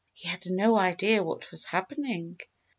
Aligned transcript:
He 0.13 0.27
had 0.27 0.47
no 0.49 0.79
idea 0.79 1.21
what 1.21 1.51
was 1.51 1.65
happening. 1.65 2.39